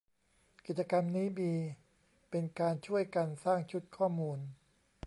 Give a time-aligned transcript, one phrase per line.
[0.65, 1.53] กิจกรรมนี้มี
[2.29, 4.39] เป็นการช่วยกันสร้างชุดข้อมูล